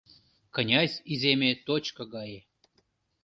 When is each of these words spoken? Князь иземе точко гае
Князь 0.55 0.99
иземе 1.13 1.51
точко 1.65 2.03
гае 2.13 2.39